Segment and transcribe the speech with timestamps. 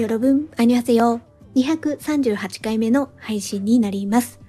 [0.00, 4.40] 여러분、안녕하세요。238回目の配信になります。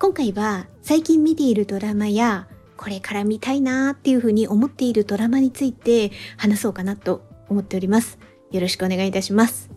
[0.00, 8.18] 今回は最近見ているドラマや、これから見たいなーっていうふうに思っているドラマについて話そうかなと思っております。
[8.50, 9.70] よろしくお願いいたします。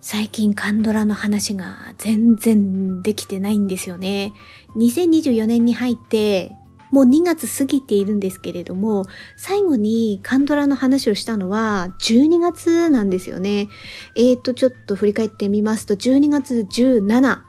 [0.00, 4.34] 最近カンドラの話が全然できてないんですよね。
[4.76, 6.52] 2024年に入って、
[6.91, 9.05] もう2月過ぎているんですけれども、
[9.37, 13.69] 最後にカンドラの話をしたのは12月なんですよね。
[14.15, 17.39] えーと、ちょっと振り返ってみますと、12月17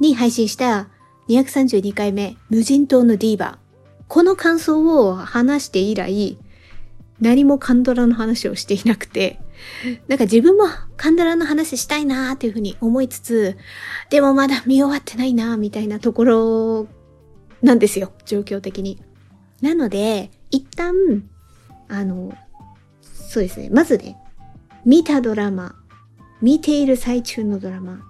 [0.00, 0.88] に配信した
[1.28, 3.58] 232回目、無人島のディーバー。
[4.08, 6.38] この感想を話して以来、
[7.20, 9.40] 何もカンドラの話をしていなくて、
[10.08, 10.64] なんか自分も
[10.96, 13.56] カンドラの話したいなーっていうふうに思いつつ、
[14.08, 16.88] でもまだ見終わってないなーみたいなところ
[17.62, 19.02] なんですよ、状況的に。
[19.60, 21.24] なので、一旦、
[21.88, 22.32] あの、
[23.02, 24.16] そうですね、まずね、
[24.84, 25.74] 見たドラマ、
[26.40, 28.00] 見ている最中のドラマ、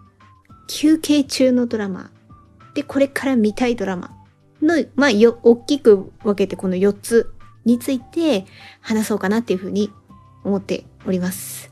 [0.69, 2.11] 休憩中のドラマ、
[2.75, 4.17] で、これから見たいドラマ
[4.63, 8.47] の、まあ、よ、大きく分けてこの4つについて
[8.81, 9.91] 話そうかなっていうふうに
[10.45, 11.71] 思っております。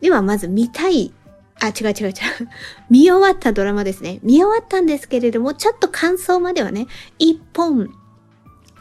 [0.00, 1.12] では、まず見たい、
[1.60, 2.14] あ、違う違う違う。
[2.90, 4.20] 見終わったドラマですね。
[4.22, 6.86] 見終わったんですけれども、ちょっと感想まではね、
[7.18, 7.90] 一本、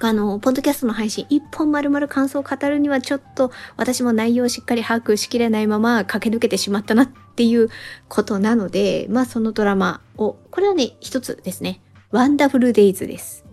[0.01, 7.69] あの、ポッドキャストの配信、一本丸々感想を語るにはちょっと私も内容をしっかり把握しきれないまま駆け抜けてしまったなっていう
[8.09, 11.81] ことなので、まあそのドラマを、これはね、一つですね。
[12.11, 13.45] ワンダフルデイズです。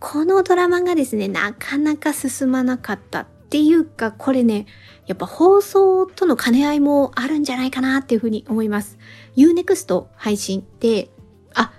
[0.00, 4.66] このドラマがですね、なかなか進まなかったっていうか、これね、
[5.06, 8.98] やっぱ放送との兼ね合いもあるんじゃないかなっていうふうに思います。
[9.38, 11.08] Unext 配信で、
[11.54, 11.72] あ、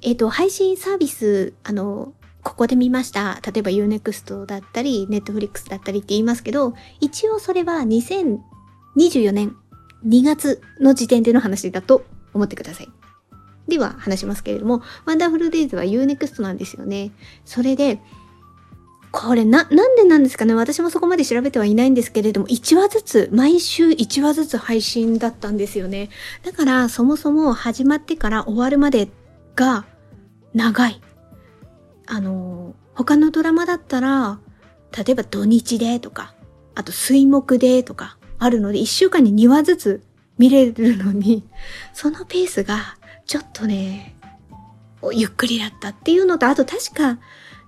[0.00, 2.12] えっ、と、配信サービス、あの、
[2.42, 3.40] ここで見ました。
[3.46, 9.56] 例えば Unext だったり、Netflix だったりって言いますけど、一応それは2024年
[10.04, 12.88] 2月の時点での話だと思ってください。
[13.68, 17.12] では話しますけれども、ワンダフルデイズは Unext なんですよね。
[17.44, 18.00] それで、
[19.12, 26.08] これな、なんでなんですかね私もそこまで調べてはいないんですけれども、1話ずつ、毎週1話ずつ配信だったんですよね。
[26.42, 29.08] だから、そもそも始まってから終わるまで
[29.54, 29.84] が
[30.54, 31.00] 長い。
[32.06, 34.40] あの、他のドラマだったら、
[34.96, 36.34] 例えば土日でとか、
[36.74, 40.02] あと水木でとかあるので、1週間に2話ずつ
[40.38, 41.44] 見れるのに、
[41.92, 42.96] そのペースが
[43.26, 44.16] ちょっとね、
[45.12, 47.18] ゆっくりだったっていうのと、あと確か、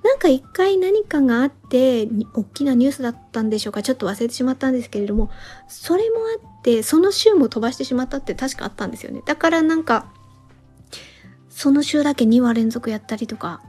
[0.05, 5.31] なんか一回何かがあって、大きなニュースだったんでしょうかちょっと忘れてしまったんですけれども、
[5.67, 9.23] それもあって、その週も飛ばしてしまったって確かあったんですよね。
[9.25, 10.13] だからなんか、
[11.49, 13.63] その週だけ2話連続やったりとか、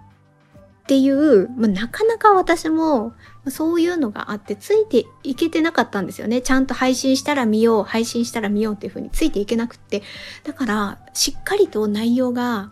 [0.85, 3.13] っていう、まあ、なかなか私も、
[3.47, 6.41] そういうのがあって、ついていけてなかったんですよね。
[6.41, 10.03] ちゃんと配信したら見よう、配信したら見ようっていう風についていけなくって。
[10.43, 12.71] だから、しっかりと内容が、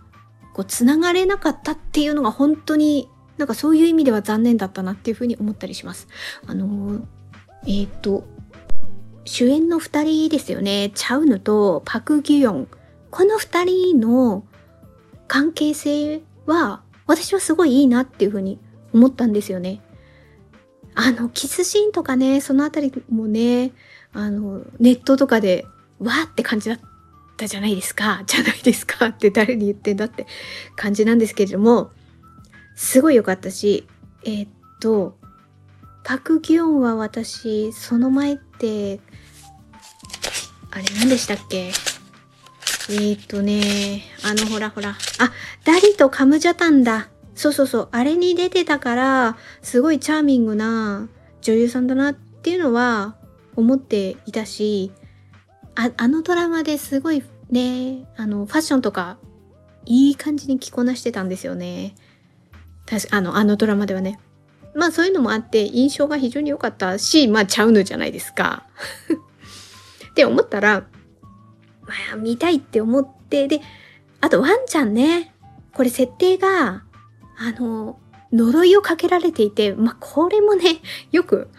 [0.53, 6.07] こう、つながれなかったっていうのが本当になんかそういう意味では残念だったなっていうふうに思ったりします。
[6.45, 8.25] あのー、えっ、と、
[9.25, 10.91] 主演の二人ですよね。
[10.93, 12.67] チャウヌとパク・ギュヨン。
[13.09, 14.45] この二人の
[15.27, 18.59] 関係性は、私はすごいいいなっていうふうに
[18.93, 19.81] 思ったんですよね。
[20.95, 23.71] あの、キスシーンとかね、そのあたりもね、
[24.13, 25.65] あの、ネットとかで、
[25.99, 26.79] わーって感じだっ
[27.37, 28.23] たじゃないですか。
[28.27, 30.27] じゃないですかって誰に言ってんだって
[30.75, 31.91] 感じなんですけれども、
[32.75, 33.87] すごい良かったし、
[34.23, 34.49] えー、っ
[34.81, 35.17] と、
[36.03, 38.99] パク・ギョンは私、その前って、
[40.71, 41.71] あれ何でしたっけ？
[42.89, 44.95] えー、っとね、あのほらほら、あ、
[45.63, 47.09] ダリとカムジャタンだ。
[47.35, 51.07] そうそうそう、あれに出てたから、すごいチャーミングな
[51.41, 53.15] 女優さんだなっていうのは
[53.55, 54.91] 思っていたし、
[55.75, 59.17] ああのドラマですごいね、あの、ファッションとか、
[59.85, 61.95] いい感じに着こなしてたんですよね。
[62.93, 64.19] 確かあの、あのドラマではね。
[64.75, 68.63] まあそういうのもあって印象が非常に良かったし、まあちゃうのじゃないですか。
[70.11, 70.85] って思ったら、
[71.81, 73.61] まあ見たいって思って、で、
[74.21, 75.33] あとワンちゃんね。
[75.73, 76.83] これ設定が、
[77.39, 77.99] あの、
[78.31, 80.81] 呪いをかけられていて、まあこれもね、
[81.11, 81.49] よく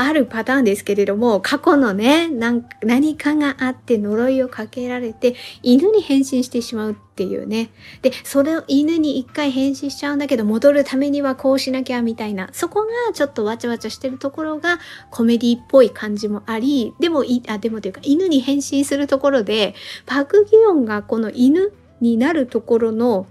[0.00, 7.70] あるパターンですけれども、過去のね、何かがあって呪いをかけられて、犬に変身してしまうっていうね。
[8.02, 12.48] で、それを犬に一回変身しちゃうんだけど、戻るためにはこうしなきゃみたいな。
[12.52, 14.78] そこがちょっとわちゃわちゃしてるところが
[15.10, 19.74] コメディっぽい感じもあり、でもい、あ、でもというか、犬に変身するところで、
[20.06, 23.26] パクギヨンがこの犬になるところの、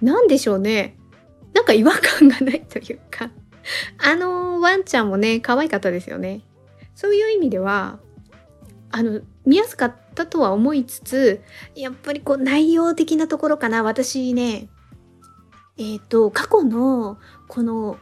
[0.00, 0.96] なんでしょうね。
[1.52, 3.30] なんか違和感がないというか。
[3.98, 6.42] あのワンちゃんもね、可愛かったですよね。
[6.94, 7.98] そういう意味では、
[8.90, 11.40] あの、見やすかったとは思いつつ、
[11.74, 13.82] やっぱりこう内容的なところかな。
[13.82, 14.68] 私ね、
[15.78, 17.18] えっ、ー、と、過去の、
[17.48, 17.96] この、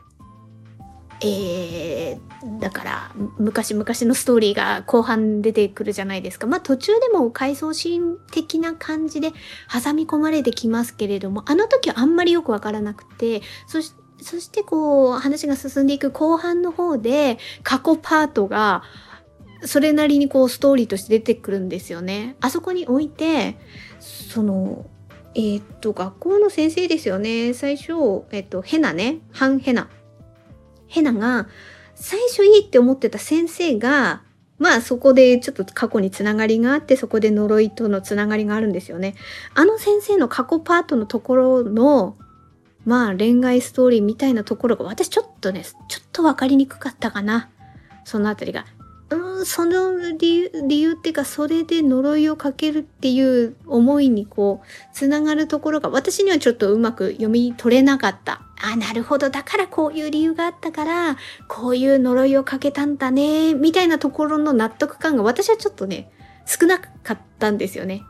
[1.23, 6.47] えー、だから、昔々のストーリーが後半出てくるじゃないですか。
[6.47, 9.33] まあ途中でも回想シーン的な感じで
[9.73, 18.83] 挟み込まれてきますけれども、あの時はあんまりよくわからなくて、そしそしてこう話が進んでいく後半の方で過去パートが
[19.63, 22.37] それなりにこうストーリーとして出てくるんですよね。
[22.41, 23.57] あそこに置いて、
[23.99, 24.87] その、
[25.35, 27.55] えー、っと、学校の先生ですよね。
[27.55, 27.93] 最初、
[28.31, 29.19] え、っと、ヘナね。
[29.33, 29.89] ハンヘナ。
[30.87, 31.47] ヘナが、
[31.95, 34.23] 最初いいって思ってた先生が、
[34.59, 39.15] まあそこでちょっと過去につながりがあって、そこで呪いとのつながりがあるんですよね。
[39.55, 42.17] あの先生の過去パートのところの、
[42.85, 47.51] まあ恋愛ストーリーみたいなところが私ちょっとね、ちょっとわかりにくかったかな。
[48.05, 48.65] そのあたりが。
[49.11, 58.43] うん、その理由、理由っていうか、それで呪いをかけるっていう思いにこう、つながるところが、私にはちょっとうまく読み取れなかった。
[58.63, 59.29] あ、なるほど。
[59.29, 61.17] だからこういう理由があったから、
[61.49, 66.13] こういう呪いをかけたんだね、みたいなところの納得感が私はちょっとね、
[66.47, 68.05] 少なかったんですよね。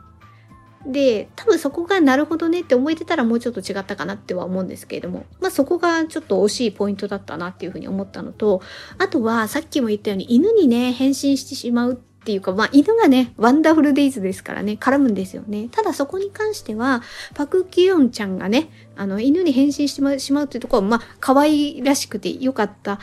[0.85, 8.61] で、多分そこがなるほどねって思えてたらもうちょっと違ったかなっては思うんですけれども、まあそこがちょっと惜しいポイントだったなっていうふうに思ったのと、
[8.97, 15.69] あとはさっきも言ったように犬にね、変身してしまうっていうか、まあ犬がね、ワンダフルデイズですからね、絡むんですよね。
[15.71, 17.01] ただそこに関しては、
[17.33, 22.99] パクキヨンちゃんがね、あの犬に変身してしまうっていうところは、まあ可愛らしくて良かった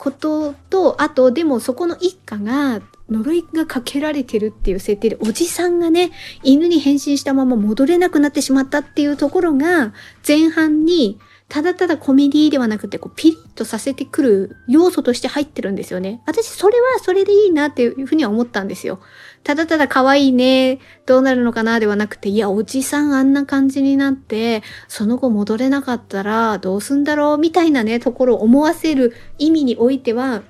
[0.00, 2.80] ことと、あとでもそこの一家が
[3.10, 6.10] 呪いがかけられてるっていう設定で、おじさんがね、
[6.42, 9.92] 犬に変身したまま戻れなくなってしまったっていうところが、
[10.26, 11.20] 前半に、
[11.50, 16.22] ただただコメディではなくて、こう、ピリッとさせてくる要素として入ってるんですよね。
[16.26, 19.00] 私、それはそれでいいなっていうふうには思ったんですよ。
[19.42, 30.42] ただただ可愛いね、どうなるのかなではなくて、いや、おじさんあんな感じになって、その後戻れなかったらどうすんだろうみたいなね、ところを思わせる意味においては、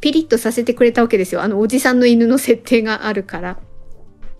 [0.00, 1.42] ピリッとさせてくれたわけですよ。
[1.42, 3.58] あのおじさんの犬の設定があるから。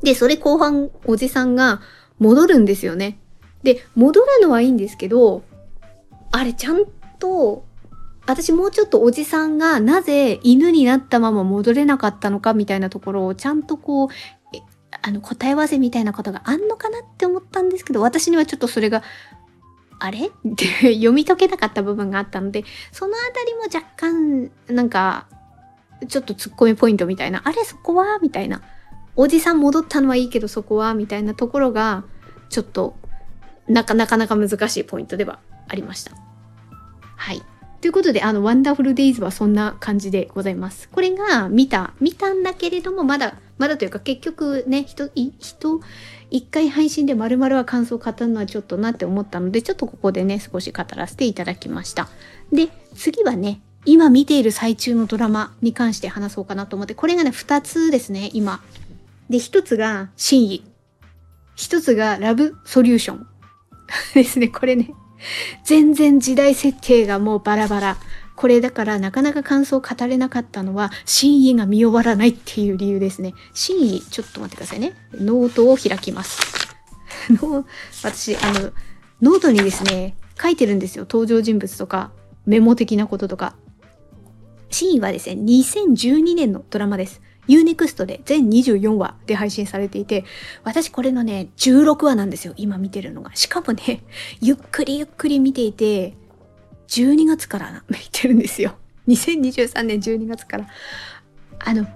[0.02, 1.80] で、それ後半おじさんが
[2.18, 3.18] 戻るんですよね。
[3.62, 5.44] で、戻るのはいいんですけど、
[6.32, 6.84] あれちゃん
[7.20, 7.64] と、
[8.26, 14.08] 私もうちょっとおじさんがなぜ犬になったまま戻れなかったのかみたいなところをちゃんとこう、
[15.04, 19.02] あの答え合わせみたいなことがあんのかなって思ったんですけど、私にはちょっとそれが
[19.98, 20.26] あれ？
[20.26, 25.26] って読み解けなかった部分があったので、そのあたりも若干、なんか、
[26.08, 28.62] ちょっと突っ込みポイントみたいな、あれそこはみたいな。
[29.14, 32.04] おじさん戻ったのはいいけどそこはみたいなところが、
[32.48, 32.96] ちょっと、
[33.68, 36.12] なかなか難しいポイントではありました。
[37.16, 37.42] はい。
[37.82, 40.88] ということで、あの、ワンダフルデイズはそんな感じでございます。
[40.88, 45.80] これが見た、見たんだけれども、まだ、まだというか結局ね、人、人、
[46.30, 52.08] 一回配信で丸々は感想を語るのはちょっとなって思ったので、ちょっとここでね、少し語らせていただきました。
[52.52, 58.62] で、次はね、今見ている最中のドラマに関して話そうかなと思って、これがね、二つですね、今。
[59.28, 60.64] で、一つがシンイ。
[61.56, 63.26] 一つがラブソリューション。
[64.14, 64.94] ですね、これね。
[65.64, 67.96] 全然時代設定がもうバラバラ。
[68.34, 73.34] これだからなかなか感想を語れなかったのは、シンイが見終わらないっていう理由ですね。
[73.54, 74.94] シンイ、ちょっと待ってくださいね。
[75.14, 76.40] ノートを開きます。
[77.30, 77.66] の
[78.02, 78.72] 私、あの、
[79.20, 81.04] ノートにですね、書いてるんですよ。
[81.08, 82.10] 登場人物とか、
[82.46, 83.54] メモ的なこととか。
[84.70, 87.21] 真意はですね、2012年のドラマです。
[87.48, 90.24] Unext で全24話で配信されていて、
[90.64, 92.54] 私これのね、16話なんですよ。
[92.56, 93.34] 今見てるのが。
[93.34, 94.04] しかもね、
[94.40, 96.14] ゆっくりゆっくり見ていて、
[96.88, 98.74] 12月から 見てるんですよ。
[99.08, 100.68] 2023年12月から。
[101.58, 101.86] あの、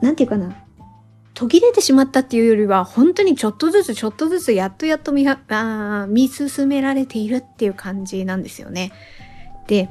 [0.00, 0.56] なんていうかな。
[1.34, 8.92] 途切れてしまったっていうよりは、本当にちょっとずつちょっとずつやっとやっと見あ見進められているっていう感じなんですよね。
[9.66, 9.88] で、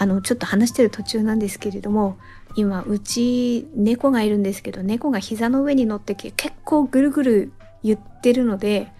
[0.00, 2.16] あの、ちょっと話してる途中なんですけれども、
[2.56, 7.52] 今、うち猫がいるんですけど、猫が膝の上に乗ってきて結構ぐるぐる
[7.84, 8.90] 言ってるので、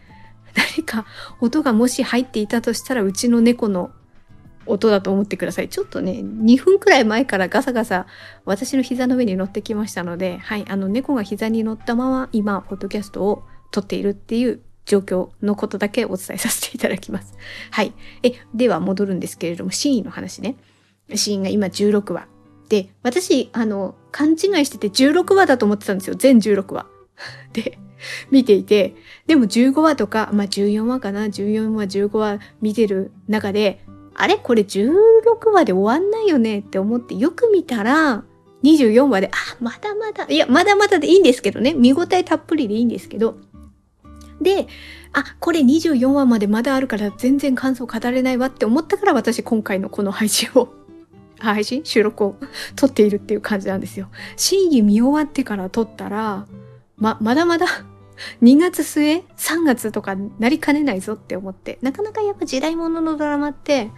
[0.76, 1.06] 何か
[1.40, 3.92] 音がもし入っていたとしたら、うちの猫の
[4.66, 5.70] 音だと思ってください。
[5.70, 8.04] ちょっとね、2分くらい前からガサガサ
[8.44, 17.38] 私の膝の上に乗ってきましたので、はい、あの猫が膝に乗ったまま今、ポッドキャストを撮っているっていう状況のことだけお伝えさせていただきます。
[17.70, 17.94] はい。
[18.22, 20.56] え、では戻るんですけれども、真意の話ね。
[21.16, 22.26] シーンが今16話。
[22.68, 26.14] で、私、あの、勘違いしてて16話だと思ってたんですよ。
[26.16, 26.86] 全16話。
[27.52, 27.78] で、
[28.30, 28.94] 見ていて、
[29.26, 34.36] でも15話とか、まあ14話かな、14話、15話見てる中で、あれ？
[34.36, 34.90] これ16
[35.52, 36.60] 話で終わんないよね？
[36.60, 38.24] って思ってよく見たら、
[38.62, 41.74] 24話で、あ、まだまだ、いや、まだまだでいいんですけどね。
[41.74, 43.38] 見応えたっぷりでいいんですけど。
[44.40, 44.66] で、
[45.12, 50.68] あ、これ24話までまだあるから全然感想語れないわって思ったから私今回のこの配信を、
[51.40, 52.36] 配信収録を
[52.76, 54.08] 撮っているっていう感じなんですよ。
[54.36, 56.46] 審議見終わってから撮ったら、
[56.96, 57.66] ま、まだまだ
[58.42, 61.78] 2月末 ?3 月とかなりかねないぞって思って。
[61.82, 63.90] なかなかやっぱ時代物のドラマって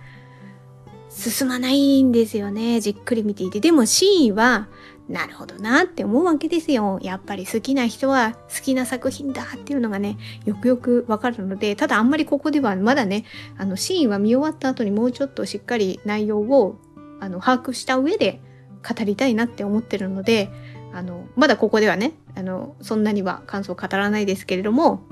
[1.11, 2.81] 進まないんですよね。
[2.81, 3.61] じっくり見ていて。
[3.61, 4.69] でも真意は、
[5.09, 6.99] なるほどなって思うわけですよ。
[7.03, 13.25] やっぱり好きな人は好きな作品だっていうのがね、よくよくわかるので、ただあんまりここではまだね、
[13.59, 16.79] あの、真意は見終わった後にもうちょっとしっかり内容を、
[17.23, 18.41] あの、把握した上で
[18.83, 20.51] 語りたいなって思ってるので、
[20.93, 25.05] あの、まだここではね、あの、そんなには感想を語らないですけれども、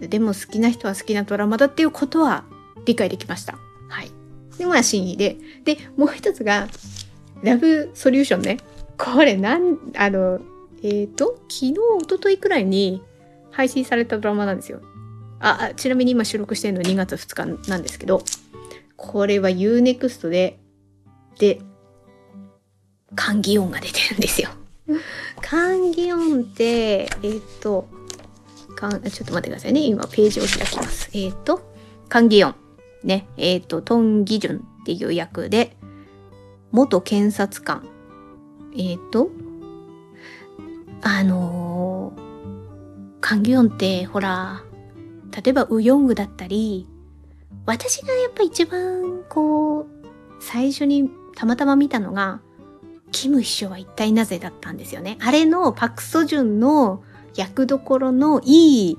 [0.00, 2.44] でも好きな人は好きなドラマだっていうことは
[2.84, 3.56] 理解できました。
[3.88, 4.10] はい。
[4.58, 5.36] で、まあ、真意で。
[5.64, 6.66] で、もう一つが、
[7.44, 8.58] ラブソリューションね。
[8.98, 10.40] これ、なん、あの、
[10.82, 13.02] えっ、ー、と、昨日、一昨日くらいに
[13.52, 14.80] 配信されたドラマなんですよ。
[15.38, 18.22] あ、ちなみに今収録してるの2月2日なんですけど、
[18.96, 20.58] これは UNEXT で、
[21.42, 21.58] で、
[23.16, 24.50] カンギオンが出てるんですよ。
[25.40, 27.88] カンギオンって、えっ、と、
[28.78, 29.80] ちょっと待ってくださいね。
[29.80, 31.10] 今ページを開きます。
[31.12, 31.60] えっ、と、
[32.08, 32.54] カンギオン。
[33.02, 35.76] ね、えっ、と、トン・ギジュンっていう役で、
[36.70, 37.88] 元検察官。
[38.78, 39.28] えっ、と、
[41.00, 44.62] あのー、カンギヨンって、ほら、
[45.44, 46.86] 例えばウヨングだったり、
[47.66, 49.86] 私がやっぱ一番、こう、
[50.38, 52.40] 最初にたまたま見たのが、
[53.10, 55.18] キム秘書は一体なぜだったんですよね。
[55.20, 57.02] あれのパクソジュンの
[57.34, 58.98] 役どころのいい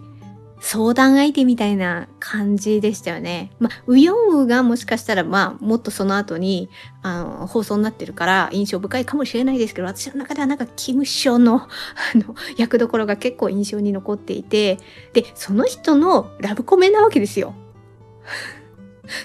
[0.64, 3.52] 相談相手みたいな感じでしたよね。
[3.60, 6.70] まあ、ウヨンウがもしかしたら、まあ、もっとその後に、
[7.02, 11.68] あの、放送になってるから印象深いかもしれないですけど、私の中ではなんか、キムショの、あ
[12.16, 14.80] の、役どころが結構印象に残っていて、
[15.12, 17.54] で、その人のラブコメなわけですよ。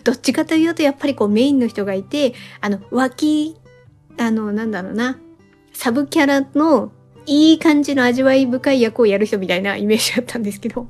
[0.04, 3.56] どっちかというと、やっぱりこうメインの人がいて、あの、脇、
[4.18, 5.18] あの、なんだろうな、
[5.72, 6.92] サブキャラの
[7.26, 10.88] いい感じの味わい深い役をやる人みたいなイメージだったんですけど、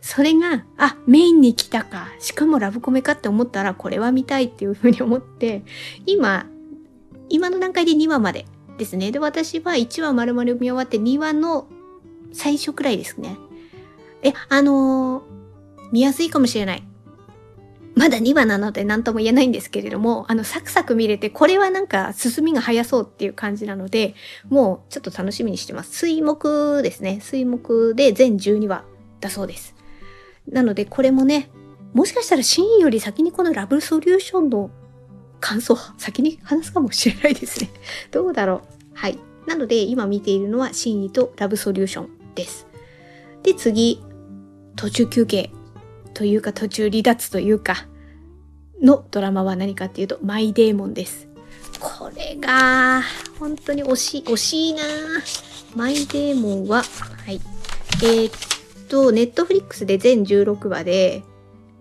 [0.00, 2.08] それが、あ、メインに来たか。
[2.18, 5.62] しかもラブコメかって思ったら、これは見たいっていうふうに思って、
[6.06, 6.46] 今、
[7.28, 8.46] 今の段階で2話まで
[8.78, 9.12] ですね。
[9.12, 11.68] で、私は1話丸々見終わって2話の
[12.32, 13.38] 最初くらいですね。
[14.22, 15.22] え、あのー、
[15.92, 16.82] 見やすいかもしれない。
[17.94, 24.14] まだ2話なので何とも言えないんですけれども、あの、サクサク見れて、これはなんか進みが早そうっていう感じなので、
[24.48, 26.06] もうちょっと楽しみにしてます。
[26.06, 27.20] 水木ですね。
[27.20, 28.84] 水木で全12話
[29.20, 29.74] だそうです。
[30.50, 31.50] なのでこれもね、
[31.92, 34.70] もしかしたら真意より先にこのラブソリューションの
[35.40, 37.70] 感想先に話すかもしれないですね。
[38.10, 38.60] どうだろう。
[38.94, 39.18] はい。
[39.46, 42.66] なので今見ているのは真意とラブソリューションです。
[43.42, 44.00] で次、
[44.76, 45.50] 途中休憩
[46.14, 47.86] というか途中離脱というか
[48.82, 51.28] のドラマは何かっていうとマイデーモンです。
[51.80, 53.02] これが
[53.38, 54.82] 本当に惜しい、惜しいな
[55.74, 57.40] マイデーモンは、はい。
[58.04, 61.22] えー、と、ネットフリックスで全16話で、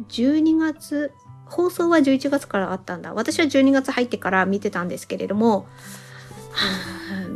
[0.09, 1.11] 12月、
[1.45, 3.13] 放送は11月からあったんだ。
[3.13, 5.67] 私は12月入ってから見てたんですけれども、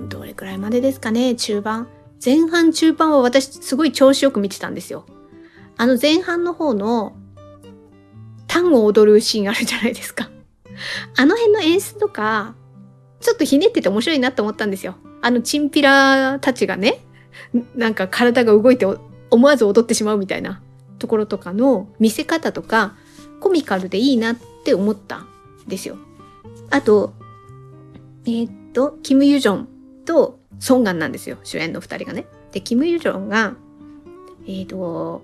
[0.10, 1.88] どれくらいまでですかね、中盤。
[2.24, 5.06] 前半中盤は私すごい調子よく見てたんですよ。
[5.78, 7.16] あの前半の方の
[8.48, 10.30] 単語を踊るシーンあるじゃないですか。
[11.18, 12.56] あの辺の演出とか、
[13.20, 14.96] ちょっとひねってて面白いなって思ったんですよ。
[15.22, 17.04] あのチンピラたちがね、
[17.76, 18.86] なんか体が動いて
[19.30, 20.62] 思わず踊ってしまうみたいな
[21.00, 22.96] ところとかの見せ方とか
[23.40, 25.28] コミカルでいいなって思ったん
[25.68, 25.98] ですよ。
[26.70, 27.14] あと、
[28.26, 29.68] えー、っと、キム・ユジョン
[30.06, 31.38] とソンガンなんですよ。
[31.44, 32.26] 主演の二人がね。
[32.52, 33.56] で、キム・ユジョンが、
[34.46, 35.22] えー、っと、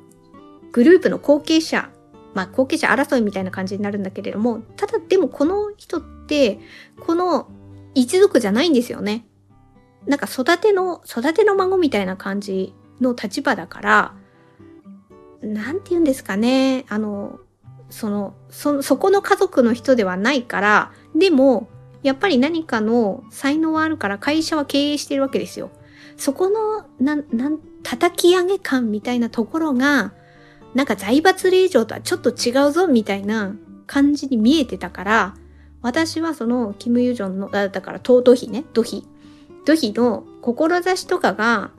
[0.71, 1.89] グループの後継者、
[2.33, 6.59] まあ後継者争いみたいな感じになるんだけれども、ただでもこの人って、
[6.99, 7.49] この
[7.93, 9.25] 一族じゃないんですよね。
[10.05, 14.13] なんか育ての、育ての孫みたいな感じの立場だから、
[15.41, 17.39] なんて言うんですかね、あの、
[17.89, 21.67] その、そ、そこの家族の人ではないから、でも、
[22.03, 25.69] やっぱり何かの才能はあるから会社は経営してるわけですよ。
[26.17, 30.13] そこの、なん、なん、叩き上げ感みたいなところが、
[30.73, 33.55] なんか財閥令嬢とはちょっと違うぞみたいな
[33.87, 35.35] 感じに見えてたから、
[35.81, 39.07] 私はそのキム・ユジョンの、だから、トーヒね、ドヒ。
[39.65, 41.71] ドヒの志とかが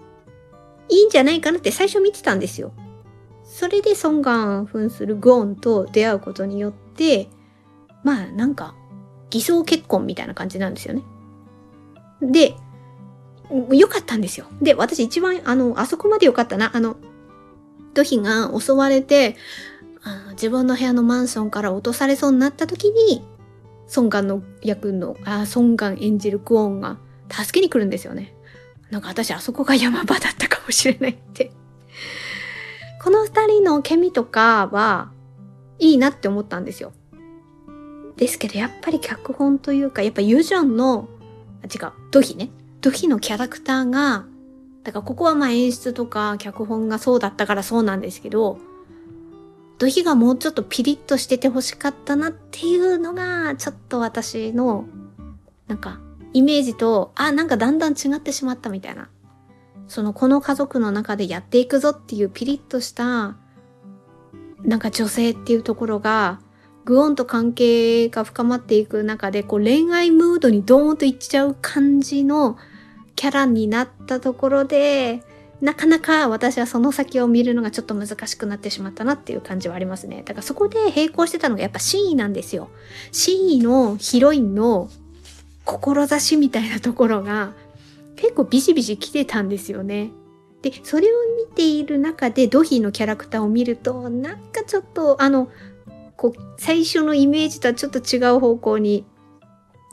[0.88, 2.72] いいんじゃないかなって最初見てたんですよ。
[3.44, 7.28] それでソンガン扮するゴーンと出会うことによって、
[8.02, 8.74] まあなんか
[9.30, 11.02] 偽装結婚みたいな感じなんですよね。
[12.20, 12.54] で、
[13.70, 14.46] 良かったんですよ。
[14.60, 16.70] で、私一番、あの、あそこまで良かったな。
[16.74, 16.96] あの、
[17.94, 19.36] ドヒが襲われて、
[20.02, 23.24] あの自分の部屋のマンションから落とされそうになった時に、
[23.86, 26.98] ソンガンの役の、あ、ソンガン演じるクオンが
[27.30, 28.34] 助けに来るんですよね。
[28.90, 31.52] なんか私あそこが山場だったかもしれないって。
[33.02, 35.10] この二人のケミとかは
[35.78, 36.92] いいなって思ったんですよ。
[38.16, 41.08] ですけどやっぱり脚本というか、やっぱユジョンの、
[41.62, 42.50] あ、違う、ドヒね。
[42.80, 44.26] ドヒのキャラクターが、
[44.84, 48.58] だからここはまあ演出とか脚本がそうだったからそうなんですけど、
[49.78, 54.84] ドヒがもうちょっとピリッとしてて欲しかったなっていうのが、ちょっと私の、
[55.66, 56.00] なんか、
[56.32, 59.08] イメージと、あ、なんかだんだん違ってしまったみたいな。
[59.88, 63.36] その、この家族の中でやっていくぞっていうピリッとした、
[64.62, 66.38] なんか女性っていうところが、
[66.84, 72.56] グオンと関係が深まっていく中で、こう恋愛ムードにドーンといっちゃう感じの
[73.16, 75.22] キャラになったところで、
[75.60, 80.22] なかなか私はその先を見るのがちょっと難しくなってしまったなっていう感じはありますね。
[80.24, 82.68] だからそこで並行してたのがやっぱシーなんですよ。
[83.12, 84.90] シーのヒロインの
[85.64, 87.52] 志みたいなところが
[88.16, 90.10] 結構ビシビシ来てたんですよね。
[90.62, 91.16] で、それを
[91.48, 95.48] 見ている中でドヒーのキャラクターを見ると、なんかちょっとあの、
[96.16, 99.04] こう、最初のイメージとはちょっと違う方向に、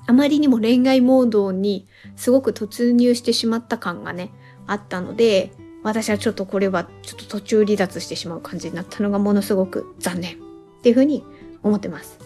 [0.09, 4.31] あまりにも恋愛モードにすごく突入してしまった感がね、
[4.65, 5.51] あったので、
[5.83, 10.35] 私はちょっとこれはちょっと途中離脱してしまう感じになったのがものすごく残念っ
[10.81, 11.23] ていうふうに
[11.61, 12.17] 思ってます。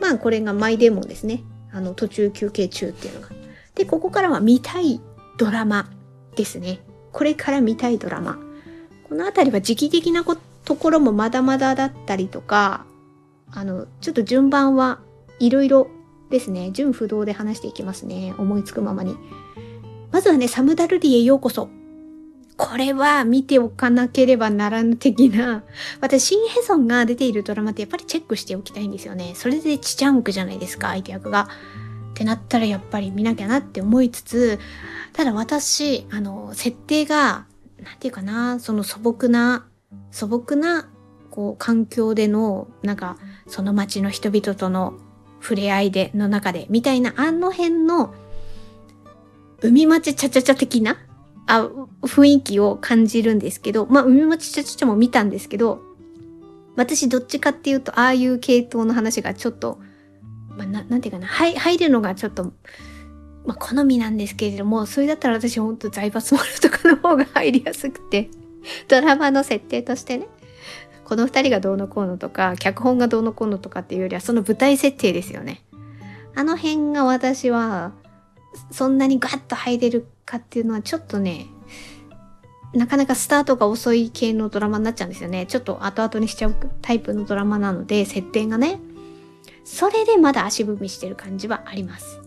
[0.00, 1.42] まあこれがマイデモンですね。
[1.70, 3.28] あの途中休憩中っていうのが。
[3.74, 4.98] で、ここからは見たい
[5.36, 5.90] ドラマ
[6.34, 6.80] ですね。
[7.12, 8.38] これから見たいドラマ。
[9.06, 10.24] このあたりは時期的な
[10.64, 12.86] ところもまだまだだったりとか、
[13.50, 15.00] あの、ちょっと順番は
[15.38, 15.90] いろいろ
[16.32, 16.72] ですね。
[16.72, 18.34] 順不動で話していきますね。
[18.38, 19.16] 思いつくままに。
[20.10, 21.68] まずはね、サムダルリへようこそ。
[22.56, 25.62] これは見ておかなければならぬ的な、
[26.00, 29.32] 私、シンヘソンが出ているドラマってやっぱりチェックしておきたいんですよね。
[29.34, 31.48] それでチチャンクじゃないですか、相手役が。
[32.10, 34.58] ってなったらやっぱり見なきゃなって思いつつ、
[35.12, 37.46] ただ私、あの、設定が、
[37.82, 39.66] なんていうかな、その素朴な、
[40.10, 40.88] 素朴な、
[41.30, 44.94] こう、環境での、なんか、その街の人々との
[45.42, 48.14] 触れ合いで、の中で、みたいな、あの辺の、
[49.60, 50.96] 海町ちゃちゃちゃ的な
[51.46, 51.68] あ
[52.02, 55.82] 雰囲気を感じるんですけど、まあ、海町ちゃちゃちゃも見たんですけど、
[56.76, 59.78] 私どっちかっていうと、ああいう系統の話がちょっと、
[60.56, 62.52] まあ、ななんていうかな、入入るのがちょっと、
[63.46, 68.30] まあ、好みなんですけれども、それだったら私ほんと財閥モールとかの方が入りやすくて、
[68.88, 70.28] ドラマの設定としてね、
[71.12, 75.60] この二人がどうのこうのとか、脚本がどうのこうのとかっていうよりは、その舞台設定ですよね。
[76.34, 77.92] あの辺が私は、
[78.70, 81.48] そんなにガッと入れるかっていうのはちょっとね、
[82.72, 85.44] なかなかスタートが遅い系のドラマになっちゃうんですよね。
[85.44, 88.80] ちょっと後々にしちゃうタイプのドラマなので、設定がね。
[89.64, 92.22] それでまだ足踏みしてる感じはあります。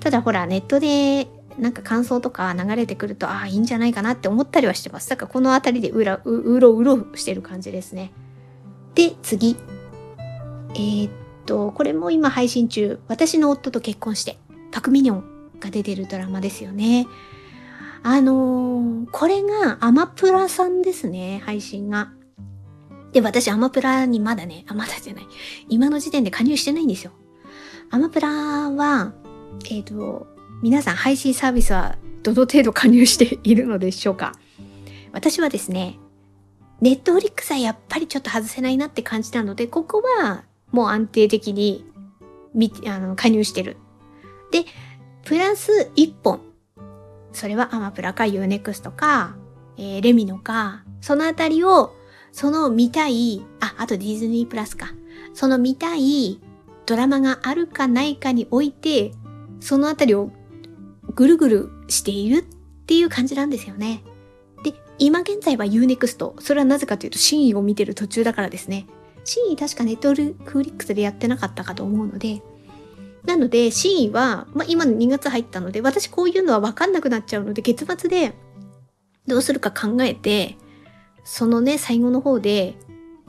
[0.00, 5.08] ただほら、ネットでなんか感想とか流れてくると、ああ、いいんじゃないかなって思ったりはしてます。
[5.08, 8.10] だからこの辺りでうらうろうろしてる感じですね。
[8.94, 9.56] で、次。
[10.74, 11.12] えー、っ
[11.46, 13.00] と、これも今配信中。
[13.08, 14.38] 私の夫と結婚して、
[14.72, 15.24] パクミニョン
[15.60, 17.06] が出てるドラマですよね。
[18.02, 22.12] あのー、これがアマプラさんですね、配信が。
[23.12, 25.26] で、私アマプラにまだね、あ、まだじゃない。
[25.68, 27.12] 今の時点で加入してないんですよ。
[27.90, 29.12] アマプラは、
[29.70, 30.26] えっ、と、
[30.62, 34.32] 皆さん配信サービスはどの程度加入しているのでしょうか
[35.12, 35.98] 私はですね、
[36.84, 41.82] ネットフリックスはやっぱりちょっと外せないなって感じたので、ここはもう安定的に
[42.86, 43.78] あの加入してる。
[44.50, 44.66] で、
[45.24, 46.42] プラス1本。
[47.32, 49.34] それはアマプラか UNEXT か、
[49.78, 51.94] えー、レミノか、そのあたりを、
[52.32, 54.88] その見たい、あ、あとディズニープラスか。
[55.32, 56.38] その見たい
[56.84, 59.12] ドラマがあるかないかにおいて、
[59.60, 60.30] そのあたりを
[61.14, 62.42] ぐるぐるしているっ
[62.84, 64.04] ていう感じなんですよね。
[64.98, 66.40] 今現在は UNEXT。
[66.40, 68.86] それはなぜかというと、真意を見てる途中だからですね。
[69.24, 72.42] 真意確かネットフリックスでやってなかったかと思うので、
[73.24, 78.34] なので、真意は、まあ、今の2月入ったので、私こういうのは分かんなくなっちゃうので、月末で
[79.26, 80.56] どうするか考えて、
[81.24, 82.74] そのね、最後の方で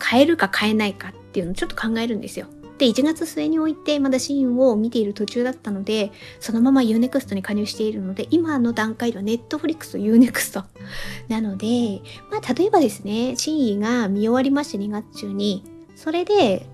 [0.04, 2.48] 変えるか変えないかっていうのをちょっと考えるんですよ。
[2.78, 10.64] で、1月末においてまだシーンを見ている途中だったので、そのまま Unext に加入しているので、今の段階では Netflix と Unext
[11.30, 15.64] なので、まあ例えばですね、シーンが見終わりまして2月中に、
[15.96, 16.68] それで、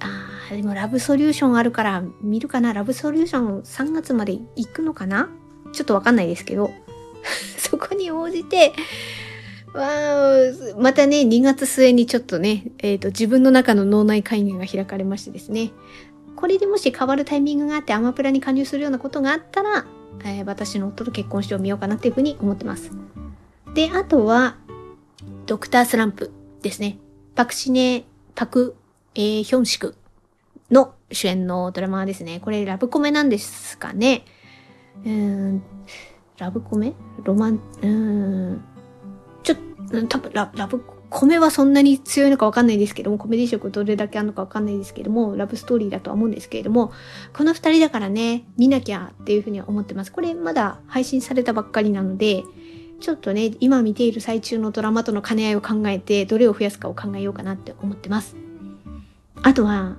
[0.00, 2.72] あでもラブソリューションあるから見るかな？
[2.72, 5.28] ラブソリューション3月まで行くのかな？
[5.72, 6.70] ちょっとわかんないですけど、
[7.58, 8.72] そこに応じて、
[9.74, 15.72] またね、2月末にちょっとね、えっ、ー、と、自分の中の脳内会議が開かれましてですね、
[16.36, 19.86] これでもし変わるタイミングがあってアマプラに加入するようなことがあったら、
[20.24, 22.90] えー、私の夫と結婚してみようかなっていうふうに思ってます。
[23.74, 24.56] で、あとは、
[25.46, 26.30] ドクタースランプ
[26.62, 26.98] ですね。
[27.34, 28.04] パクシネ、
[28.34, 28.76] パク、
[29.14, 29.96] えー、ヒョンシク
[30.70, 32.40] の主演のドラマですね。
[32.40, 34.24] これラブコメなんですかね。
[35.04, 35.62] うん、
[36.38, 36.94] ラブコメ？
[37.24, 38.64] ロマン、うん、
[40.08, 46.92] 多分ララブコメはそんなに強いのかわかんないですけども、コメディ色どれだけあるのかわかんないですけども、ラブストーリーだとは思うんですけれども、
[47.34, 50.12] この二人だからね、見なきゃっていうふうには思ってます。
[50.12, 52.42] これまだ配信されたばっかりなので、
[53.00, 58.36] ちょっとね、今見ている最中のドラマとの兼ね合いを考えて、どれを増やすかを考えようかなって思ってます。
[59.42, 59.96] あとは、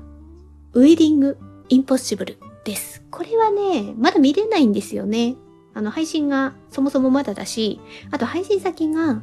[0.74, 1.38] ウェディング
[1.70, 3.04] インポッシブルです。
[3.12, 5.36] これはね、まだ見れないんですよね。
[5.74, 7.80] あの、配信がそもそもまだだし、
[8.10, 9.22] あと配信先が、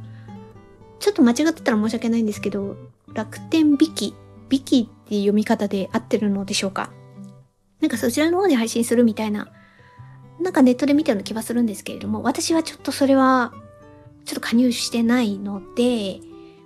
[1.01, 2.77] ちょっと間違ってたら申し訳ないんですけど、
[3.13, 4.15] 楽天ビキ、
[4.49, 6.93] ビキっていう読み方で合ってるのでしょうか？
[7.81, 9.49] なんかそちらの方で配信するみたいな、
[10.41, 13.53] なんかネットで見たような気はするんですけれども、私はちょっとそれは、
[14.27, 16.21] ちょっと加入してないので、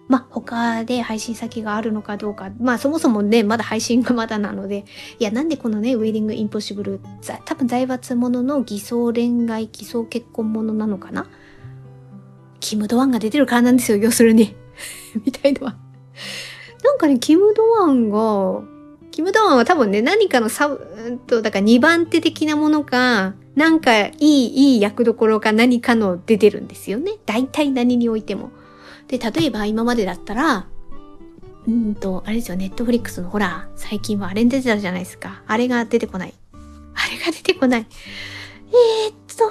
[0.06, 2.50] まあ、他で配信先があるのかどうか。
[2.60, 4.84] まあ、そもそもね、まだ配信がまだなので、
[5.18, 7.00] いや、なんでこのね、ウェディングインポッシブル、
[7.46, 11.26] 多分財閥ものの偽装恋愛、偽装結婚ものなのかな？
[12.64, 14.56] キム・ドワンが出てるからなんですよ、要するに。
[15.26, 15.76] みたいのは。
[16.82, 18.62] なんかね、キム・ドワンが、
[19.10, 27.12] キム・ドワンは多分ね、何かのサブ、うんと、だから2番手的なものか、なんかいい、いい役どころか何かの出てるんですよね。
[27.26, 28.50] 大体何においても。
[29.08, 30.66] で、例えば今までだったら、
[31.68, 35.42] うんと、あれですよ、ネットフリックスのほら、最近はあれに出てたじゃないですか。
[35.46, 36.34] あれが出てこない。
[36.94, 37.86] あれが出てこない。
[38.68, 39.44] えー、っと、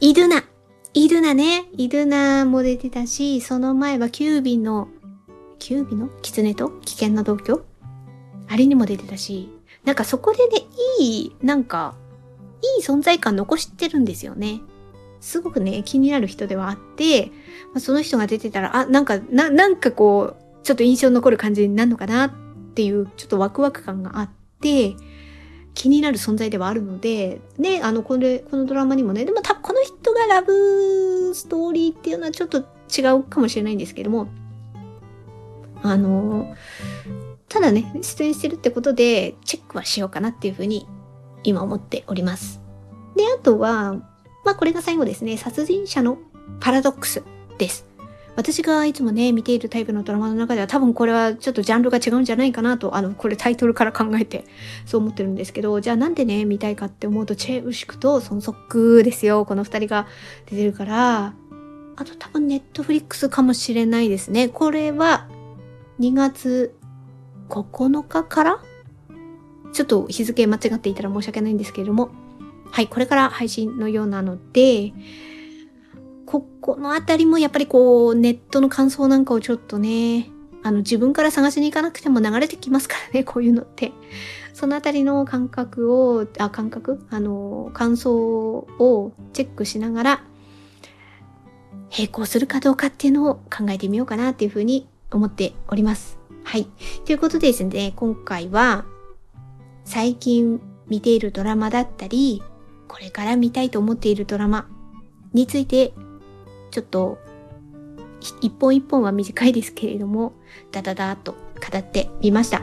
[0.00, 0.53] イドゥナ。
[0.96, 1.64] イドゥナね。
[1.76, 4.86] イドゥナも出てたし、その前はキュービの、
[5.58, 6.08] キュービの？
[6.22, 6.68] 狐と？
[6.68, 7.64] 危険な同居？
[8.48, 9.50] あれにも出てたし、
[9.84, 10.64] なんかそこでね、
[11.00, 11.96] いい、なんか、
[12.78, 14.60] いい存在感残してるんですよね。
[15.20, 17.32] すごくね、気になる人ではあって、
[17.72, 22.30] まあ、その人が出てたら、あ、なんか、な、なんかこう、ちょっと印象残る感じになるのかなっ
[22.74, 24.30] ていう、ちょっとワクワク感があっ
[24.60, 24.94] て、
[25.74, 29.72] 気になる存在ではあるので、ね、あの、これ、このドラマにもね、でも多分こ
[30.04, 34.28] 人がラブストーリーっていうのはちょっと違うかもしれないんですけども、
[35.82, 36.54] あの、
[37.48, 40.86] ただね、出演してるってことで、チェックはしようかなっていうふうに、
[41.42, 42.60] 今思っております。
[43.16, 43.94] で、あとは、
[44.44, 45.38] まあこれが最後ですね。
[45.38, 46.18] 殺人者の
[46.60, 47.22] パラドックス
[47.56, 47.86] です。
[48.36, 54.44] 私がいつもね、見ているタイプのドラマの中では多分これはちょっとジャンルが違うんじゃないかなと、あの、これタイトルから考えて
[54.86, 59.44] そう思ってるんですけど、じゃあなんでね、見たいかって思うと、チェ・ウシクとソンソックですよ。
[59.44, 60.08] この二人が
[60.46, 61.34] 出てるから、
[61.96, 64.48] あと多分ネットフリックスかもしれないですね。
[64.48, 65.28] これは
[66.00, 66.74] 2月
[67.48, 68.60] 9日から？
[69.72, 72.10] ちょっと日付間違っていたら申し訳ないんですけれども、
[72.70, 74.92] はい、これから配信のようなので、
[76.26, 80.30] ここのあたりもやっぱりこう、ネットの感想なんかをちょっとね、
[80.62, 83.92] あの自分から探しに行かなくても流れてきますからね、 こういうのって。
[84.54, 87.04] そのあたりの感覚を、あ、感覚？
[87.10, 90.24] あの、感想をチェックしながら、
[91.96, 96.18] 並行するかどうかっていうのを考えてみようかなっていうふうに思っております。
[96.44, 96.66] はい。
[97.04, 98.84] ということでですね、今回は、
[99.84, 102.42] 最近見ているドラマだったり、
[102.88, 104.66] これから見たいと思っているドラマ
[105.32, 105.92] について、
[106.74, 107.18] ちょっと、
[108.40, 110.32] 一本一本は短いですけれども、
[110.72, 112.62] ダダダーと語ってみました。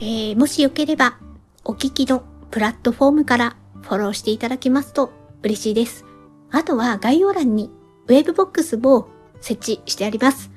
[0.00, 1.18] えー、もしよければ、
[1.62, 6.06] お聞きのプラットフォームからフォローしていただけますと嬉しいです。
[6.50, 7.70] あとは概要欄に
[8.06, 9.08] ウェブボックスを
[9.42, 10.50] 設置してあります。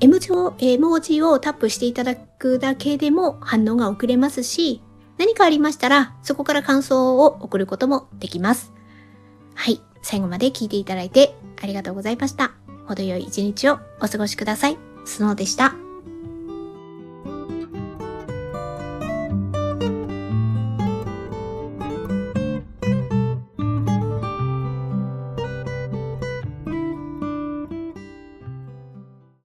[0.00, 4.82] 絵文字を、絵文字をタップしていただくだけでも反応が遅れますし、
[5.16, 8.74] 何かありましたら、そこから感想を送ることもできます。
[9.54, 9.80] はい。
[10.02, 12.52] 最後まで聞いていただいてありがとうございました。
[12.86, 14.76] 程よい一日をお過ごしください。
[15.04, 15.91] スノーでした。